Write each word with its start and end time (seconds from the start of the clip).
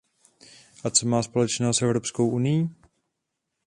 A 0.83 0.89
co 0.89 1.01
to 1.05 1.09
má 1.09 1.23
společného 1.23 1.73
s 1.73 1.81
Evropskou 1.81 2.29
unií? 2.29 2.69